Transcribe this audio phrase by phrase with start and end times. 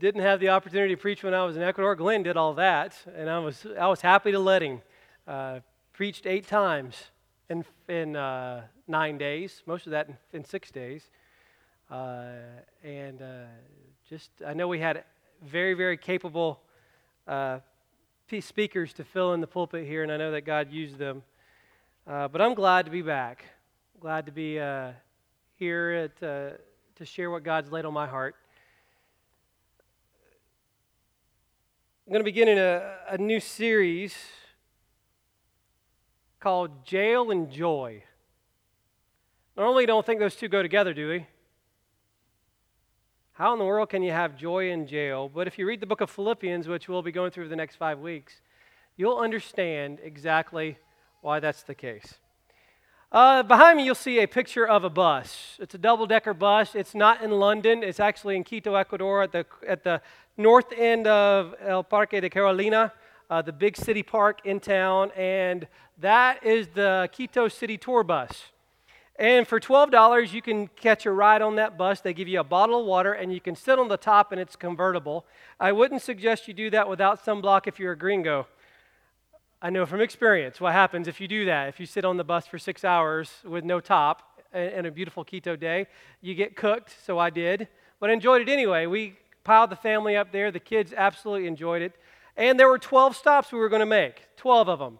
[0.00, 1.94] didn't have the opportunity to preach when I was in Ecuador.
[1.94, 4.80] Glenn did all that, and I was, I was happy to let him.
[5.28, 5.60] Uh,
[5.92, 6.96] preached eight times
[7.50, 11.10] in, in uh, nine days, most of that in, in six days.
[11.90, 12.28] Uh,
[12.82, 13.44] and uh,
[14.08, 15.04] just, I know we had
[15.42, 16.60] very, very capable
[17.28, 17.58] uh,
[18.40, 21.22] speakers to fill in the pulpit here, and I know that God used them.
[22.06, 23.44] Uh, but I'm glad to be back.
[24.00, 24.54] Glad to be
[25.56, 28.34] here at, to share what God's laid on my heart.
[32.10, 34.16] I'm going to begin in a, a new series
[36.40, 38.02] called Jail and Joy.
[39.56, 41.26] Normally, don't think those two go together, do we?
[43.34, 45.30] How in the world can you have joy in jail?
[45.32, 47.76] But if you read the book of Philippians, which we'll be going through the next
[47.76, 48.40] five weeks,
[48.96, 50.78] you'll understand exactly
[51.20, 52.14] why that's the case.
[53.12, 55.58] Uh, behind me, you'll see a picture of a bus.
[55.60, 56.76] It's a double decker bus.
[56.76, 60.00] It's not in London, it's actually in Quito, Ecuador, at the, at the
[60.36, 62.92] north end of El Parque de Carolina,
[63.28, 65.10] uh, the big city park in town.
[65.16, 65.66] And
[65.98, 68.44] that is the Quito City Tour bus.
[69.20, 72.00] And for $12, you can catch a ride on that bus.
[72.00, 74.40] They give you a bottle of water, and you can sit on the top, and
[74.40, 75.26] it's convertible.
[75.60, 78.46] I wouldn't suggest you do that without sunblock if you're a gringo.
[79.60, 81.68] I know from experience what happens if you do that.
[81.68, 85.22] If you sit on the bus for six hours with no top and a beautiful
[85.22, 85.86] Quito day,
[86.22, 87.68] you get cooked, so I did.
[88.00, 88.86] But I enjoyed it anyway.
[88.86, 90.50] We piled the family up there.
[90.50, 91.94] The kids absolutely enjoyed it.
[92.36, 94.98] And there were 12 stops we were going to make, 12 of them.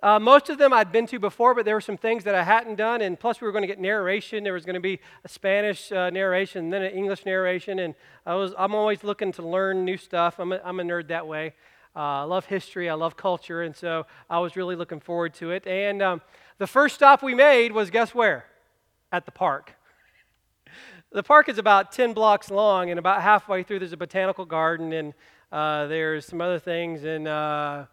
[0.00, 2.44] Uh, most of them I'd been to before, but there were some things that I
[2.44, 3.02] hadn't done.
[3.02, 4.44] And plus, we were going to get narration.
[4.44, 7.80] There was going to be a Spanish uh, narration, and then an English narration.
[7.80, 10.38] And I was, I'm always looking to learn new stuff.
[10.38, 11.54] I'm a, I'm a nerd that way.
[11.96, 15.50] Uh, I love history, I love culture, and so I was really looking forward to
[15.50, 15.66] it.
[15.66, 16.20] And um,
[16.58, 18.44] the first stop we made was guess where?
[19.10, 19.74] At the park.
[21.10, 24.92] The park is about 10 blocks long, and about halfway through, there's a botanical garden,
[24.92, 25.14] and
[25.50, 27.02] uh, there's some other things.
[27.04, 27.86] And uh,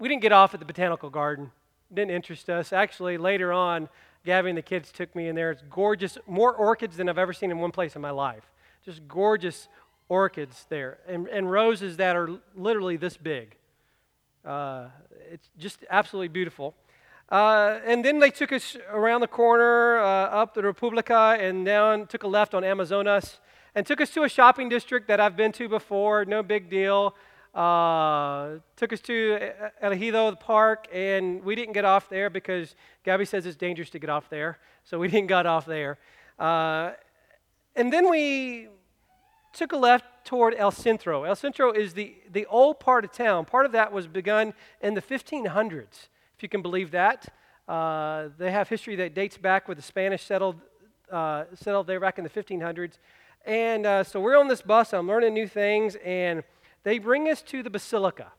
[0.00, 1.52] we didn't get off at the botanical garden,
[1.90, 2.72] it didn't interest us.
[2.72, 3.88] Actually, later on,
[4.24, 5.52] Gabby and the kids took me in there.
[5.52, 8.50] It's gorgeous, more orchids than I've ever seen in one place in my life.
[8.84, 9.68] Just gorgeous
[10.08, 13.54] orchids there and, and roses that are literally this big.
[14.44, 14.86] Uh,
[15.30, 16.74] it's just absolutely beautiful.
[17.32, 22.06] Uh, and then they took us around the corner uh, up the Republica and down,
[22.06, 23.40] took a left on Amazonas,
[23.74, 27.14] and took us to a shopping district that I've been to before, no big deal.
[27.54, 29.38] Uh, took us to
[29.80, 33.98] El Ejido, park, and we didn't get off there because Gabby says it's dangerous to
[33.98, 35.96] get off there, so we didn't get off there.
[36.38, 36.90] Uh,
[37.74, 38.68] and then we
[39.54, 41.24] took a left toward El Centro.
[41.24, 43.46] El Centro is the, the old part of town.
[43.46, 46.08] Part of that was begun in the 1500s,
[46.42, 47.28] you can believe that.
[47.68, 50.60] Uh, they have history that dates back with the Spanish settled,
[51.10, 52.98] uh, settled there back in the 1500s.
[53.44, 56.42] And uh, so we're on this bus, I'm learning new things, and
[56.84, 58.32] they bring us to the Basilica.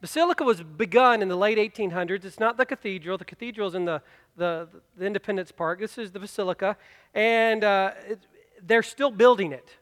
[0.00, 2.24] Basilica was begun in the late 1800s.
[2.24, 3.18] It's not the cathedral.
[3.18, 4.00] The cathedral is in the,
[4.36, 5.80] the, the Independence Park.
[5.80, 6.76] This is the Basilica.
[7.14, 8.20] And uh, it,
[8.64, 9.76] they're still building it.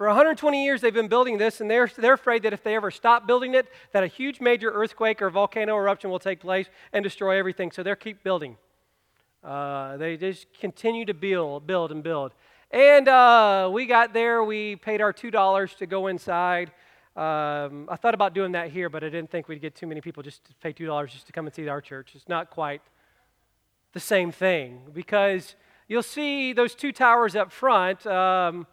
[0.00, 2.90] For 120 years, they've been building this, and they're, they're afraid that if they ever
[2.90, 7.04] stop building it, that a huge major earthquake or volcano eruption will take place and
[7.04, 7.70] destroy everything.
[7.70, 8.56] So they keep building.
[9.44, 12.32] Uh, they just continue to build, build, and build.
[12.70, 14.42] And uh, we got there.
[14.42, 16.72] We paid our two dollars to go inside.
[17.14, 20.00] Um, I thought about doing that here, but I didn't think we'd get too many
[20.00, 22.12] people just to pay two dollars just to come and see our church.
[22.14, 22.80] It's not quite
[23.92, 25.56] the same thing because
[25.88, 28.06] you'll see those two towers up front.
[28.06, 28.66] Um,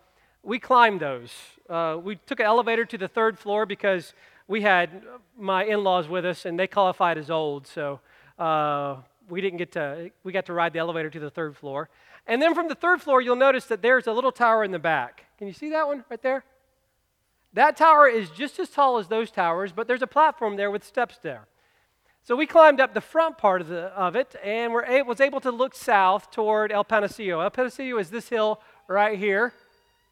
[0.48, 1.34] we climbed those.
[1.70, 4.14] Uh, we took an elevator to the third floor because
[4.48, 5.04] we had
[5.38, 8.00] my in-laws with us, and they qualified as old, so
[8.40, 8.96] uh,
[9.28, 10.10] we didn't get to.
[10.24, 11.90] We got to ride the elevator to the third floor,
[12.26, 14.80] and then from the third floor, you'll notice that there's a little tower in the
[14.80, 15.26] back.
[15.38, 16.46] Can you see that one right there?
[17.52, 20.86] That tower is just as tall as those towers, but there's a platform there with
[20.86, 21.48] steps there.
[22.24, 25.08] So we climbed up the front part of, the, of it and we were able,
[25.08, 27.42] was able to look south toward El Panecillo.
[27.42, 29.54] El Panecillo is this hill right here.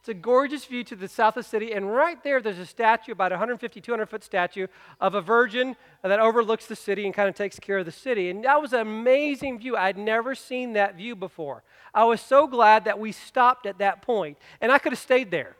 [0.06, 2.66] It's a gorgeous view to the south of the city, and right there, there's a
[2.68, 4.68] statue, about 150, 200 foot statue
[5.02, 8.30] of a virgin that overlooks the city and kind of takes care of the city.
[8.30, 9.76] And that was an amazing view.
[9.76, 11.64] I'd never seen that view before.
[11.92, 15.32] I was so glad that we stopped at that point, and I could have stayed
[15.32, 15.56] there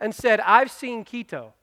[0.00, 1.54] and said, I've seen Quito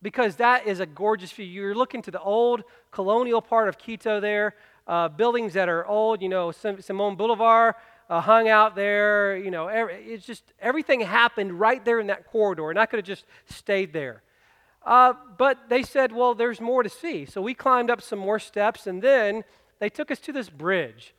[0.00, 1.44] because that is a gorgeous view.
[1.44, 4.54] You're looking to the old colonial part of Quito there,
[4.86, 7.76] uh, buildings that are old, you know, Simon Bolivar
[8.12, 9.36] uh, hung out there.
[9.38, 12.98] You know, every, it's just everything happened right there in that corridor, and I could
[12.98, 14.22] have just stayed there.
[14.84, 17.24] Uh, but they said, well, there's more to see.
[17.24, 19.44] So we climbed up some more steps, and then
[19.78, 21.14] they took us to this bridge.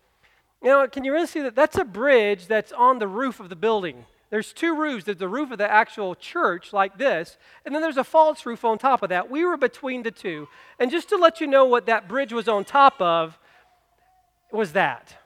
[0.62, 1.56] Know, can you really see that?
[1.56, 4.06] That's a bridge that's on the roof of the building.
[4.30, 5.06] There's two roofs.
[5.06, 8.64] There's the roof of the actual church, like this, and then there's a false roof
[8.64, 9.32] on top of that.
[9.32, 10.48] We were between the two.
[10.80, 13.40] And just to let you know what that bridge was on top of,
[14.52, 15.18] was that.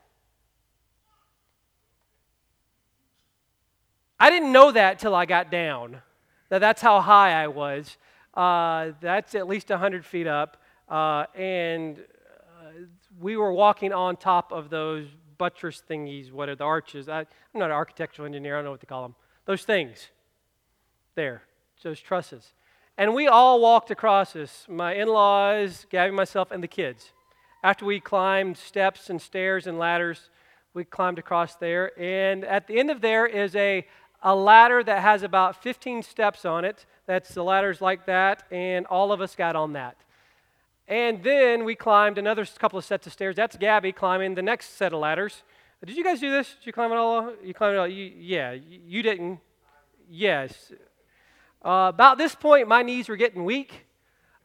[4.20, 6.02] I didn't know that till I got down.
[6.50, 7.98] That that's how high I was.
[8.34, 10.58] Uh, that's at least 100 feet up.
[10.90, 12.72] Uh, and uh,
[13.20, 16.32] we were walking on top of those buttress thingies.
[16.32, 17.10] What are the arches?
[17.10, 18.56] I, am not an architectural engineer.
[18.56, 19.16] I don't know what to call them.
[19.46, 20.10] Those things.
[21.16, 21.44] There.
[21.84, 22.54] Those trusses.
[22.98, 27.12] And we all walked across this my in laws, Gabby, myself, and the kids.
[27.64, 30.30] After we climbed steps and stairs and ladders,
[30.74, 31.92] we climbed across there.
[32.00, 33.86] And at the end of there is a
[34.22, 36.86] a ladder that has about 15 steps on it.
[37.06, 39.98] That's the ladders like that, and all of us got on that.
[40.88, 43.36] And then we climbed another couple of sets of stairs.
[43.36, 45.44] That's Gabby climbing the next set of ladders.
[45.86, 46.56] Did you guys do this?
[46.56, 47.32] Did you climb it all?
[47.44, 47.88] You climbed it all?
[47.88, 49.40] You, yeah, you didn't.
[50.10, 50.72] Yes.
[51.64, 53.86] Uh, about this point, my knees were getting weak,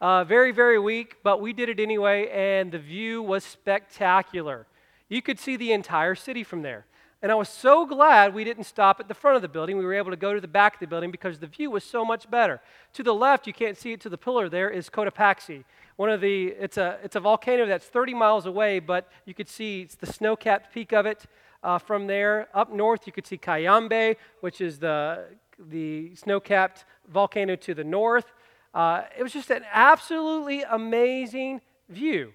[0.01, 4.67] uh, very, very weak, but we did it anyway, and the view was spectacular.
[5.09, 6.87] You could see the entire city from there.
[7.23, 9.79] And I was so glad we didn't stop at the front of the building.
[9.79, 11.85] We were able to go to the back of the building because the view was
[11.85, 12.61] so much better.
[12.95, 15.63] To the left, you can't see it to the pillar there, is Cotopaxi.
[15.97, 19.49] One of the, it's a, it's a volcano that's 30 miles away, but you could
[19.49, 21.25] see it's the snow capped peak of it
[21.63, 22.49] uh, from there.
[22.55, 25.27] Up north, you could see Cayambe, which is the,
[25.61, 28.33] the snow capped volcano to the north.
[28.75, 32.33] Uh, it was just an absolutely amazing view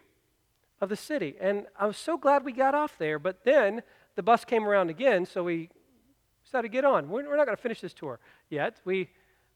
[0.79, 1.35] of the city.
[1.41, 3.19] And I was so glad we got off there.
[3.19, 3.81] But then,
[4.17, 5.69] the bus came around again, so we
[6.43, 7.07] decided to get on.
[7.07, 8.19] We're, we're not going to finish this tour
[8.49, 8.81] yet.
[8.83, 9.09] We,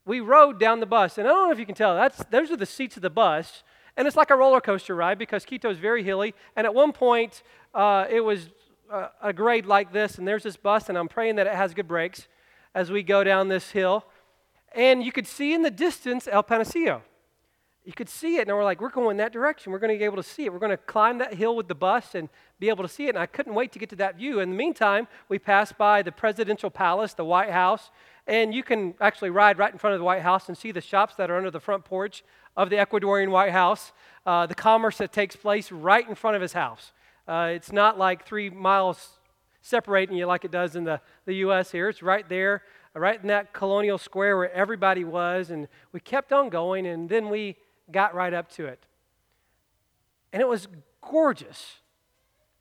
[0.06, 2.52] we rode down the bus, and I don't know if you can tell, that's, those
[2.52, 3.64] are the seats of the bus.
[3.98, 6.34] And it's like a roller coaster ride because Quito is very hilly.
[6.56, 7.42] And at one point,
[7.74, 8.50] uh, it was
[8.90, 11.74] a, a grade like this, and there's this bus, and I'm praying that it has
[11.74, 12.28] good brakes
[12.76, 14.06] as we go down this hill.
[14.74, 17.02] And you could see in the distance El Panecillo
[17.84, 19.72] you could see it, and we're like, we're going that direction.
[19.72, 20.54] We're going to be able to see it.
[20.54, 22.30] We're going to climb that hill with the bus and
[22.60, 23.10] be able to see it.
[23.10, 24.40] And I couldn't wait to get to that view.
[24.40, 27.90] In the meantime, we passed by the presidential palace, the White House,
[28.28, 30.82] and you can actually ride right in front of the White House and see the
[30.82, 32.24] shops that are under the front porch
[32.56, 33.94] of the Ecuadorian White House,
[34.28, 36.92] uh, the commerce that takes place right in front of his house.
[37.28, 39.20] Uh, it's not like three miles
[39.62, 41.72] separating you like it does in the, the U.S.
[41.72, 41.90] here.
[41.90, 42.64] It's right there,
[42.94, 45.50] right in that colonial square where everybody was.
[45.50, 47.56] And we kept on going, and then we
[47.92, 48.86] got right up to it.
[50.34, 50.68] And it was
[51.02, 51.80] gorgeous.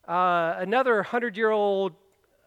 [0.07, 1.93] Uh, another 100 year old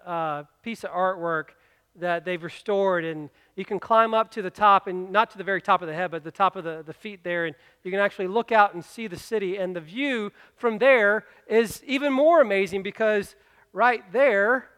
[0.05, 1.49] uh, piece of artwork
[1.95, 5.43] that they've restored, and you can climb up to the top, and not to the
[5.43, 7.91] very top of the head, but the top of the, the feet there, and you
[7.91, 9.57] can actually look out and see the city.
[9.57, 13.35] And the view from there is even more amazing because
[13.71, 14.69] right there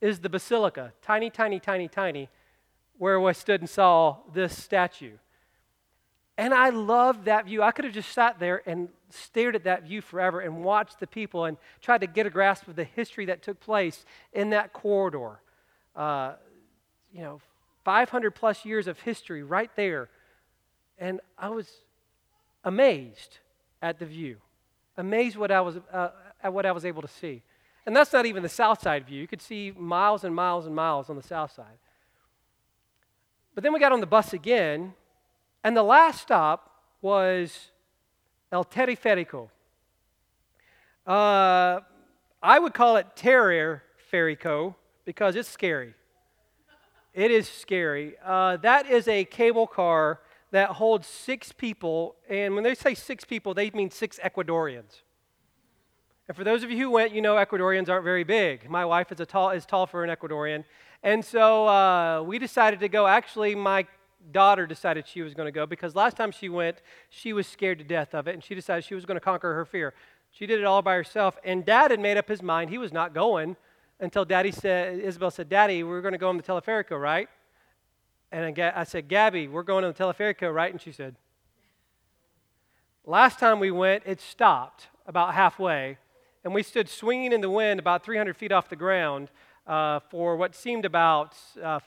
[0.00, 2.28] is the basilica, tiny, tiny, tiny, tiny,
[2.98, 5.12] where I stood and saw this statue.
[6.36, 7.62] And I loved that view.
[7.62, 11.06] I could have just sat there and stared at that view forever and watched the
[11.06, 14.72] people and tried to get a grasp of the history that took place in that
[14.72, 15.40] corridor.
[15.94, 16.32] Uh,
[17.12, 17.40] you know,
[17.84, 20.08] 500 plus years of history right there.
[20.98, 21.68] And I was
[22.64, 23.38] amazed
[23.80, 24.38] at the view,
[24.96, 26.08] amazed what I was, uh,
[26.42, 27.42] at what I was able to see.
[27.86, 29.20] And that's not even the south side view.
[29.20, 31.78] You could see miles and miles and miles on the south side.
[33.54, 34.94] But then we got on the bus again
[35.64, 37.70] and the last stop was
[38.52, 39.48] El Teleférico.
[41.06, 41.80] Uh,
[42.42, 44.74] I would call it Terrier Ferico
[45.06, 45.94] because it's scary.
[47.14, 48.14] It is scary.
[48.24, 53.24] Uh, that is a cable car that holds six people, and when they say six
[53.24, 55.02] people, they mean six Ecuadorians.
[56.28, 58.68] And for those of you who went, you know Ecuadorians aren't very big.
[58.70, 60.64] My wife is, a tall, is tall for an Ecuadorian.
[61.02, 63.06] And so uh, we decided to go.
[63.06, 63.86] Actually, my
[64.32, 66.78] daughter decided she was going to go because last time she went,
[67.10, 69.54] she was scared to death of it, and she decided she was going to conquer
[69.54, 69.94] her fear.
[70.30, 72.92] She did it all by herself, and dad had made up his mind he was
[72.92, 73.56] not going
[74.00, 77.28] until daddy said, Isabel said, Daddy, we're going to go on the teleferico, right?
[78.32, 80.72] And I said, Gabby, we're going on the teleferico, right?
[80.72, 81.14] And she said,
[83.06, 85.98] Last time we went, it stopped about halfway,
[86.42, 89.30] and we stood swinging in the wind about 300 feet off the ground
[89.66, 91.80] uh, for what seemed about uh,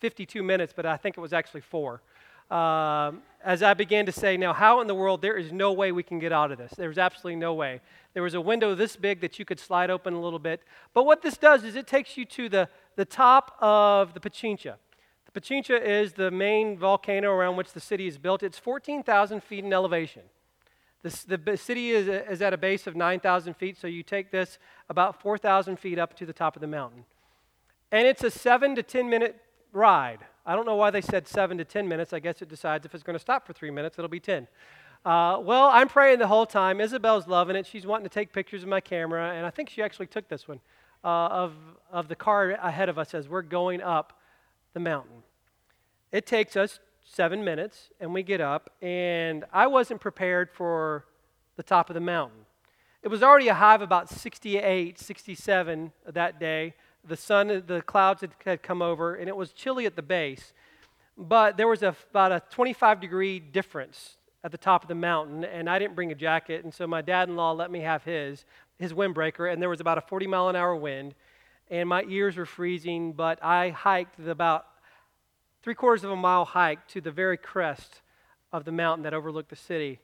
[0.00, 2.02] 52 minutes, but I think it was actually four.
[2.50, 5.90] Um, as I began to say, now, how in the world, there is no way
[5.90, 6.72] we can get out of this.
[6.76, 7.80] There's absolutely no way.
[8.14, 10.62] There was a window this big that you could slide open a little bit.
[10.94, 14.76] But what this does is it takes you to the, the top of the Pichincha.
[15.32, 18.42] The Pichincha is the main volcano around which the city is built.
[18.42, 20.22] It's 14,000 feet in elevation.
[21.02, 24.58] This, the city is, is at a base of 9,000 feet, so you take this
[24.88, 27.04] about 4,000 feet up to the top of the mountain.
[27.92, 29.40] And it's a seven to 10 minute
[29.76, 30.20] ride.
[30.44, 32.12] I don't know why they said seven to 10 minutes.
[32.12, 34.48] I guess it decides if it's going to stop for three minutes, it'll be 10.
[35.04, 36.80] Uh, well, I'm praying the whole time.
[36.80, 37.66] Isabel's loving it.
[37.66, 40.48] She's wanting to take pictures of my camera, and I think she actually took this
[40.48, 40.60] one
[41.04, 41.52] uh, of,
[41.92, 44.18] of the car ahead of us as we're going up
[44.72, 45.22] the mountain.
[46.10, 51.04] It takes us seven minutes, and we get up, and I wasn't prepared for
[51.56, 52.40] the top of the mountain.
[53.02, 56.74] It was already a high of about 68, 67 that day
[57.06, 60.52] the sun, the clouds had, had come over, and it was chilly at the base.
[61.16, 65.44] But there was a, about a 25 degree difference at the top of the mountain,
[65.44, 68.04] and I didn't bring a jacket, and so my dad in law let me have
[68.04, 68.44] his,
[68.78, 71.14] his windbreaker, and there was about a 40 mile an hour wind,
[71.70, 74.66] and my ears were freezing, but I hiked the about
[75.62, 78.02] three quarters of a mile hike to the very crest
[78.52, 79.98] of the mountain that overlooked the city,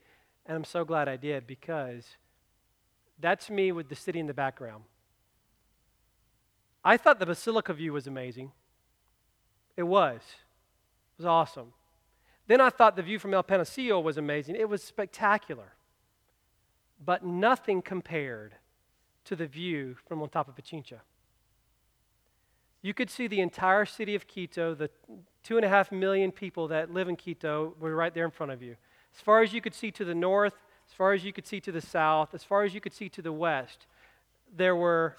[0.45, 2.17] and I'm so glad I did because
[3.19, 4.83] that's me with the city in the background.
[6.83, 8.51] I thought the Basilica view was amazing.
[9.77, 10.21] It was.
[10.21, 11.73] It was awesome.
[12.47, 14.55] Then I thought the view from El Panecillo was amazing.
[14.55, 15.73] It was spectacular.
[17.03, 18.55] But nothing compared
[19.25, 20.99] to the view from on top of Pichincha.
[22.81, 24.89] You could see the entire city of Quito, the
[25.41, 28.51] two and a half million people that live in Quito were right there in front
[28.51, 28.75] of you.
[29.15, 30.53] As far as you could see to the north,
[30.87, 33.07] as far as you could see to the south, as far as you could see
[33.09, 33.87] to the west,
[34.55, 35.15] there were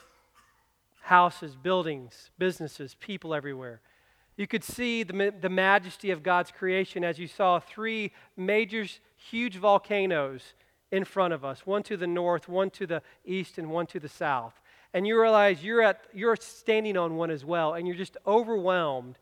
[1.05, 3.83] houses, buildings, businesses, people everywhere.
[4.39, 9.57] You could see the, the majesty of God's creation as you saw three major, huge
[9.57, 10.55] volcanoes
[10.91, 14.01] in front of us one to the north, one to the east, and one to
[14.01, 14.55] the south.
[14.95, 19.19] And you realize you're, at, you're standing on one as well, and you're just overwhelmed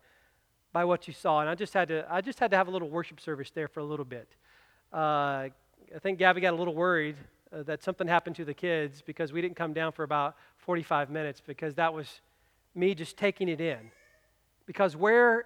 [0.72, 1.40] by what you saw.
[1.40, 3.66] And I just had to, I just had to have a little worship service there
[3.66, 4.28] for a little bit.
[4.92, 5.48] Uh,
[5.96, 7.16] I think Gabby got a little worried
[7.52, 11.10] uh, that something happened to the kids because we didn't come down for about 45
[11.10, 12.20] minutes because that was
[12.74, 13.90] me just taking it in.
[14.66, 15.44] Because where,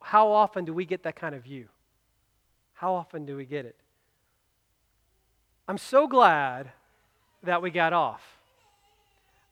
[0.00, 1.66] how often do we get that kind of view?
[2.74, 3.76] How often do we get it?
[5.68, 6.70] I'm so glad
[7.42, 8.22] that we got off.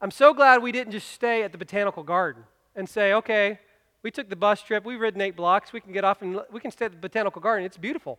[0.01, 2.43] I'm so glad we didn't just stay at the botanical garden
[2.75, 3.59] and say, okay,
[4.01, 6.59] we took the bus trip, we've ridden eight blocks, we can get off and we
[6.59, 7.65] can stay at the botanical garden.
[7.65, 8.17] It's beautiful.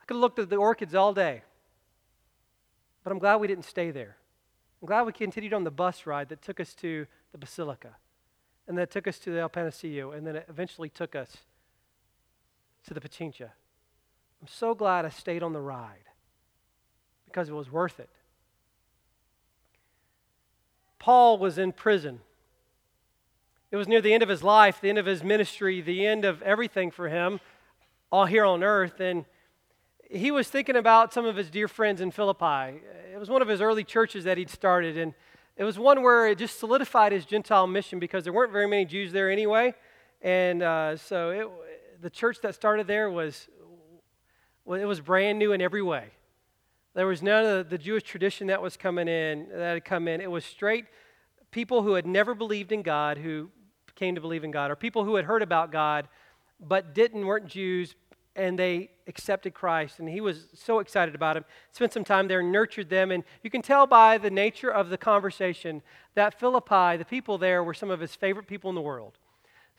[0.00, 1.42] I could have looked at the orchids all day.
[3.04, 4.16] But I'm glad we didn't stay there.
[4.80, 7.96] I'm glad we continued on the bus ride that took us to the Basilica,
[8.66, 11.38] and that took us to the El and then it eventually took us
[12.86, 13.50] to the Pichincha.
[14.40, 16.08] I'm so glad I stayed on the ride
[17.24, 18.08] because it was worth it.
[20.98, 22.20] Paul was in prison.
[23.70, 26.24] It was near the end of his life, the end of his ministry, the end
[26.24, 27.40] of everything for him,
[28.10, 29.00] all here on earth.
[29.00, 29.24] And
[30.08, 32.80] he was thinking about some of his dear friends in Philippi.
[33.12, 35.14] It was one of his early churches that he'd started, and
[35.56, 38.84] it was one where it just solidified his Gentile mission because there weren't very many
[38.84, 39.74] Jews there anyway.
[40.22, 41.48] And uh, so it,
[42.00, 43.48] the church that started there was,
[44.64, 46.06] well, it was brand new in every way.
[46.94, 50.20] There was none of the Jewish tradition that was coming in, that had come in.
[50.20, 50.86] It was straight
[51.50, 53.50] people who had never believed in God who
[53.94, 56.08] came to believe in God, or people who had heard about God
[56.60, 57.94] but didn't, weren't Jews,
[58.38, 59.98] and they accepted Christ.
[59.98, 61.44] And he was so excited about him.
[61.72, 63.10] Spent some time there, nurtured them.
[63.10, 65.82] And you can tell by the nature of the conversation
[66.14, 69.18] that Philippi, the people there, were some of his favorite people in the world.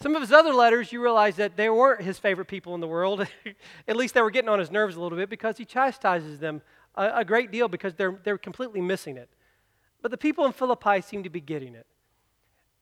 [0.01, 2.87] Some of his other letters, you realize that they weren't his favorite people in the
[2.87, 3.25] world.
[3.87, 6.61] At least they were getting on his nerves a little bit because he chastises them
[6.95, 9.29] a, a great deal because they're, they're completely missing it.
[10.01, 11.85] But the people in Philippi seem to be getting it.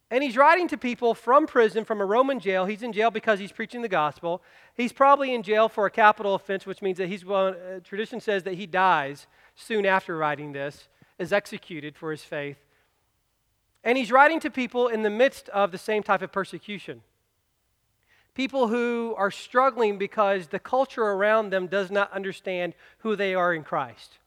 [0.10, 2.66] And he's writing to people from prison, from a Roman jail.
[2.66, 4.42] He's in jail because he's preaching the gospel.
[4.74, 8.22] He's probably in jail for a capital offense, which means that he's, well, uh, tradition
[8.22, 10.88] says that he dies soon after writing this,
[11.20, 12.58] is executed for his faith.
[13.84, 17.02] And he's writing to people in the midst of the same type of persecution.
[18.34, 23.54] People who are struggling because the culture around them does not understand who they are
[23.54, 24.20] in Christ.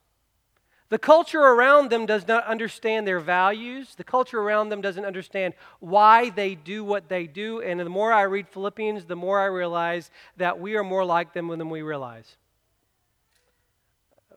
[0.90, 3.94] The culture around them does not understand their values.
[3.94, 7.62] The culture around them doesn't understand why they do what they do.
[7.62, 11.32] And the more I read Philippians, the more I realize that we are more like
[11.32, 12.36] them than we realize.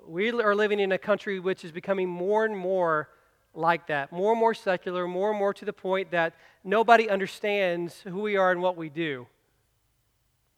[0.05, 3.09] We are living in a country which is becoming more and more
[3.55, 8.01] like that, more and more secular, more and more to the point that nobody understands
[8.01, 9.25] who we are and what we do.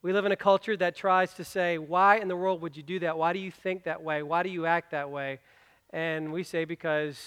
[0.02, 2.84] We live in a culture that tries to say, Why in the world would you
[2.84, 3.18] do that?
[3.18, 4.24] Why do you think that way?
[4.24, 5.40] Why do you act that way?
[5.96, 7.18] And we say because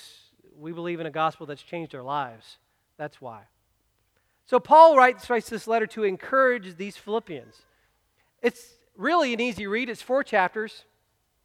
[0.54, 2.58] we believe in a gospel that's changed our lives.
[2.98, 3.44] That's why.
[4.44, 7.62] So Paul writes, writes this letter to encourage these Philippians.
[8.42, 10.84] It's really an easy read, it's four chapters.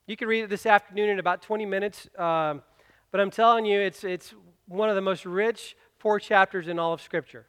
[0.05, 2.09] You can read it this afternoon in about 20 minutes.
[2.19, 2.61] Um,
[3.09, 4.33] but I'm telling you, it's, it's
[4.67, 7.45] one of the most rich four chapters in all of Scripture.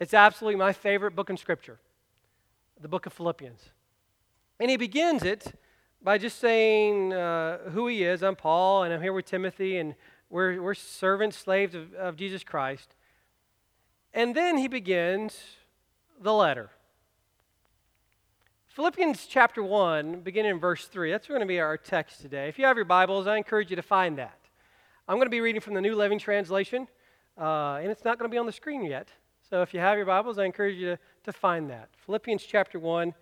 [0.00, 1.80] It's absolutely my favorite book in Scripture,
[2.78, 3.70] the book of Philippians.
[4.60, 5.54] And he begins it
[6.02, 8.22] by just saying uh, who he is.
[8.22, 9.94] I'm Paul, and I'm here with Timothy, and
[10.30, 12.96] we're, we're servants, slaves of, of Jesus Christ.
[14.12, 15.38] And then he begins
[16.20, 16.70] the letter.
[18.68, 21.10] Philippians chapter 1, beginning in verse 3.
[21.10, 22.48] That's going to be our text today.
[22.48, 24.38] If you have your Bibles, I encourage you to find that.
[25.06, 26.88] I'm going to be reading from the New Living Translation,
[27.38, 29.08] uh, and it's not going to be on the screen yet.
[29.48, 31.90] So if you have your Bibles, I encourage you to, to find that.
[32.06, 33.14] Philippians chapter 1,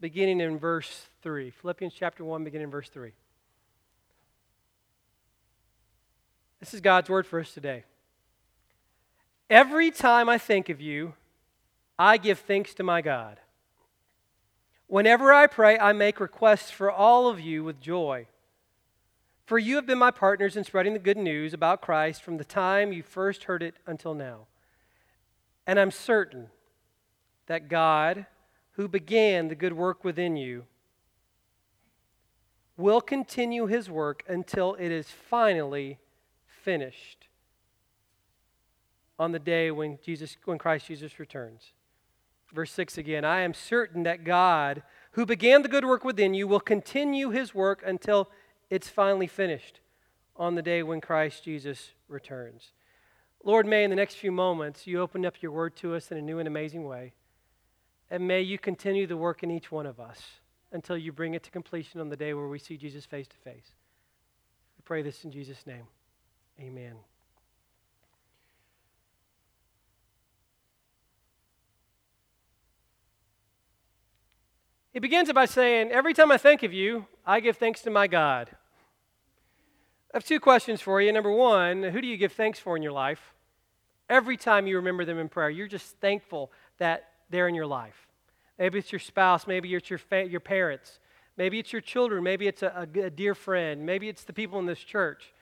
[0.00, 1.50] beginning in verse 3.
[1.50, 3.12] Philippians chapter 1, beginning in verse 3.
[6.60, 7.84] This is God's word for us today.
[9.48, 11.14] Every time I think of you,
[11.98, 13.38] I give thanks to my God.
[14.86, 18.26] Whenever I pray, I make requests for all of you with joy.
[19.46, 22.44] For you have been my partners in spreading the good news about Christ from the
[22.44, 24.46] time you first heard it until now.
[25.66, 26.48] And I'm certain
[27.46, 28.26] that God,
[28.78, 30.64] who began the good work within you,
[32.76, 35.98] will continue his work until it is finally
[36.46, 37.26] finished
[39.18, 41.72] on the day when Jesus when Christ Jesus returns.
[42.54, 46.46] Verse 6 again, I am certain that God, who began the good work within you,
[46.46, 48.30] will continue his work until
[48.70, 49.80] it's finally finished
[50.36, 52.70] on the day when Christ Jesus returns.
[53.42, 56.16] Lord, may in the next few moments you open up your word to us in
[56.16, 57.14] a new and amazing way.
[58.10, 60.20] And may you continue the work in each one of us
[60.72, 63.36] until you bring it to completion on the day where we see Jesus face to
[63.36, 63.72] face.
[64.78, 65.86] We pray this in Jesus' name.
[66.60, 66.94] Amen.
[74.92, 77.90] He begins it by saying, Every time I think of you, I give thanks to
[77.90, 78.50] my God.
[80.12, 81.12] I have two questions for you.
[81.12, 83.34] Number one, who do you give thanks for in your life?
[84.08, 88.06] Every time you remember them in prayer, you're just thankful that they're in your life.
[88.58, 90.98] Maybe it's your spouse, maybe it's your, fa- your parents,
[91.36, 94.58] maybe it's your children, maybe it's a, a, a dear friend, maybe it's the people
[94.58, 95.32] in this church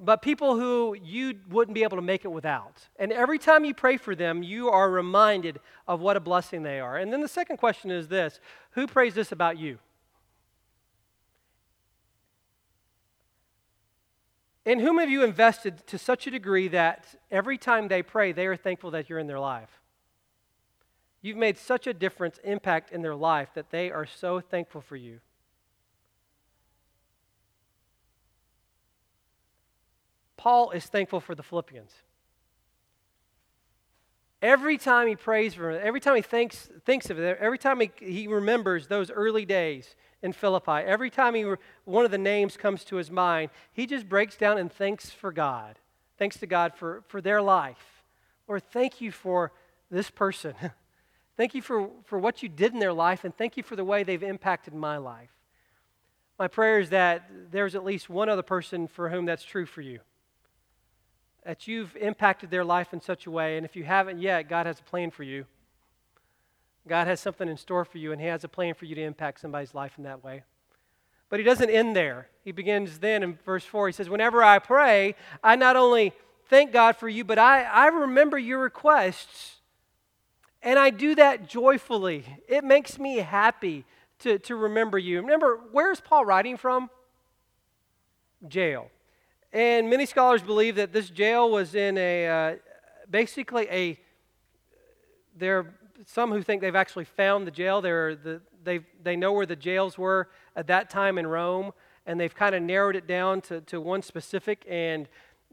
[0.00, 2.88] but people who you wouldn't be able to make it without.
[2.98, 6.80] And every time you pray for them, you are reminded of what a blessing they
[6.80, 6.96] are.
[6.96, 9.78] And then the second question is this Who prays this about you?
[14.64, 18.46] In whom have you invested to such a degree that every time they pray, they
[18.46, 19.81] are thankful that you're in their life?
[21.22, 24.96] You've made such a difference, impact in their life that they are so thankful for
[24.96, 25.20] you.
[30.36, 31.92] Paul is thankful for the Philippians.
[34.42, 37.78] Every time he prays for them, every time he thinks, thinks of it, every time
[37.78, 41.44] he, he remembers those early days in Philippi, every time he,
[41.84, 45.30] one of the names comes to his mind, he just breaks down and thanks for
[45.30, 45.78] God.
[46.18, 48.02] Thanks to God for, for their life.
[48.48, 49.52] Lord, thank you for
[49.92, 50.54] this person.
[51.42, 53.84] thank you for, for what you did in their life, and thank you for the
[53.84, 55.32] way they've impacted my life.
[56.38, 59.80] My prayer is that there's at least one other person for whom that's true for
[59.80, 59.98] you
[61.44, 64.66] that you've impacted their life in such a way, and if you haven't yet, God
[64.66, 65.44] has a plan for you.
[66.86, 69.02] God has something in store for you, and He has a plan for you to
[69.02, 70.44] impact somebody's life in that way.
[71.28, 72.28] But He doesn't end there.
[72.44, 73.88] He begins then in verse 4.
[73.88, 76.12] He says, Whenever I pray, I not only
[76.46, 79.61] thank God for you, but I, I remember your requests,
[80.62, 82.24] and I do that joyfully.
[82.48, 83.84] It makes me happy
[84.20, 85.20] to, to remember you.
[85.20, 86.88] Remember, where's Paul writing from?
[88.46, 88.90] Jail.
[89.52, 92.56] And many scholars believe that this jail was in a uh,
[93.10, 94.00] basically a.
[95.36, 95.74] There are
[96.06, 97.82] some who think they've actually found the jail.
[97.82, 101.72] There, the, they they know where the jails were at that time in Rome,
[102.06, 104.64] and they've kind of narrowed it down to, to one specific.
[104.68, 105.06] And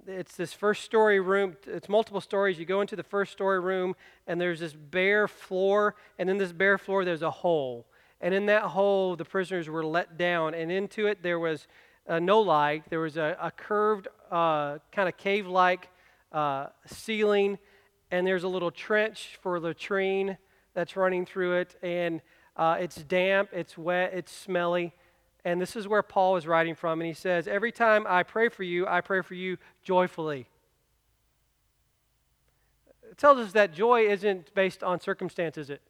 [0.09, 1.55] it's this first story room.
[1.67, 2.57] It's multiple stories.
[2.57, 3.95] You go into the first story room,
[4.27, 7.85] and there's this bare floor, and in this bare floor there's a hole.
[8.19, 11.67] And in that hole, the prisoners were let down, and into it there was
[12.07, 12.83] uh, no light.
[12.89, 15.89] There was a, a curved, uh, kind of cave like
[16.31, 17.59] uh, ceiling,
[18.11, 20.37] and there's a little trench for latrine
[20.73, 21.75] that's running through it.
[21.83, 22.21] And
[22.57, 24.93] uh, it's damp, it's wet, it's smelly.
[25.45, 26.99] And this is where Paul is writing from.
[26.99, 30.47] And he says, Every time I pray for you, I pray for you joyfully.
[33.09, 35.81] It tells us that joy isn't based on circumstance, is it?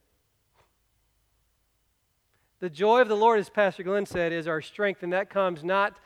[2.59, 5.63] The joy of the Lord, as Pastor Glenn said, is our strength, and that comes
[5.63, 5.97] not,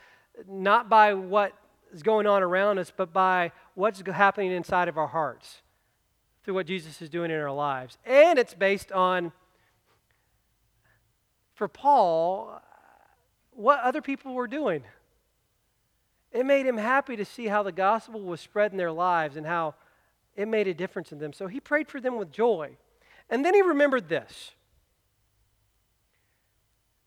[0.48, 1.54] not by what
[1.92, 5.62] is going on around us, but by what's happening inside of our hearts
[6.44, 7.98] through what Jesus is doing in our lives.
[8.06, 9.32] And it's based on,
[11.56, 12.62] for Paul,
[13.56, 14.84] what other people were doing.
[16.32, 19.46] It made him happy to see how the gospel was spread in their lives and
[19.46, 19.76] how
[20.36, 21.32] it made a difference in them.
[21.32, 22.78] So he prayed for them with joy.
[23.30, 24.52] And then he remembered this.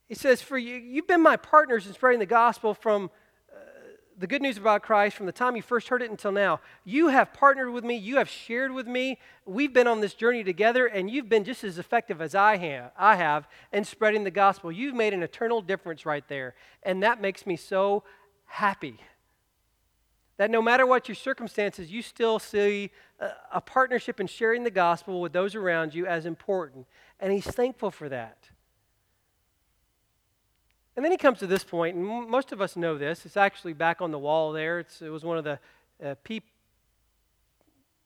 [0.06, 3.10] He says, For you, you've been my partners in spreading the gospel from
[4.18, 6.60] the good news about Christ from the time you first heard it until now.
[6.84, 9.18] You have partnered with me, you have shared with me.
[9.44, 12.92] We've been on this journey together, and you've been just as effective as I have,
[12.96, 14.72] I have in spreading the gospel.
[14.72, 16.54] You've made an eternal difference right there.
[16.82, 18.04] And that makes me so
[18.46, 18.98] happy.
[20.38, 24.70] That no matter what your circumstances, you still see a, a partnership in sharing the
[24.70, 26.86] gospel with those around you as important.
[27.20, 28.50] And he's thankful for that.
[30.96, 33.26] And then he comes to this point, and most of us know this.
[33.26, 34.78] It's actually back on the wall there.
[34.78, 35.58] It's, it was one of the
[36.02, 36.42] uh, P,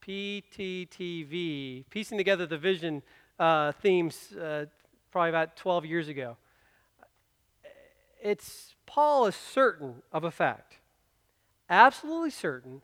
[0.03, 3.03] PTTV, piecing together the vision
[3.39, 4.67] uh, themes, uh,
[5.13, 6.37] probably about 12 years ago.
[8.21, 10.79] It's Paul is certain of a fact,
[11.69, 12.83] absolutely certain,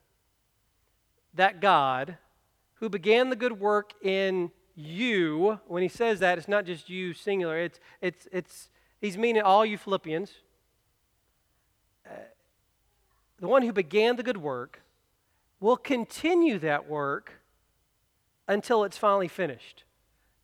[1.34, 2.16] that God,
[2.74, 7.12] who began the good work in you, when he says that, it's not just you
[7.12, 8.68] singular, it's, it's, it's
[9.06, 10.32] He's meaning all you Philippians.
[12.04, 12.14] Uh,
[13.38, 14.82] the one who began the good work
[15.60, 17.34] will continue that work
[18.48, 19.84] until it's finally finished.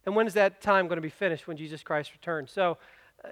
[0.07, 1.48] And when is that time going to be finished?
[1.48, 2.53] When Jesus Christ returns.
[2.53, 2.79] So,
[3.25, 3.31] uh,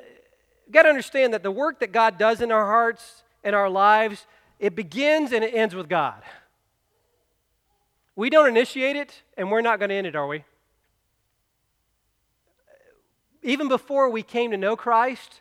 [0.66, 3.70] you've got to understand that the work that God does in our hearts and our
[3.70, 4.26] lives,
[4.58, 6.24] it begins and it ends with God.
[8.16, 10.42] We don't initiate it, and we're not going to end it, are we?
[13.42, 15.40] Even before we came to know Christ,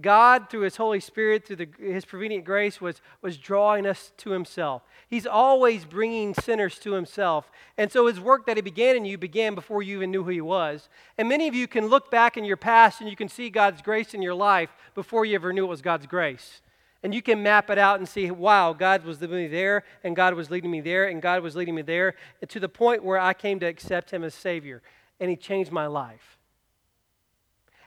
[0.00, 4.30] God, through His Holy Spirit, through the, His prevenient grace, was, was drawing us to
[4.30, 4.82] Himself.
[5.08, 7.50] He's always bringing sinners to Himself.
[7.78, 10.30] And so His work that He began in you began before you even knew who
[10.30, 10.88] He was.
[11.16, 13.80] And many of you can look back in your past and you can see God's
[13.80, 16.60] grace in your life before you ever knew it was God's grace.
[17.02, 20.16] And you can map it out and see, wow, God was leading me there, and
[20.16, 22.16] God was leading me there, and God was leading me there,
[22.48, 24.82] to the point where I came to accept Him as Savior.
[25.20, 26.35] And He changed my life.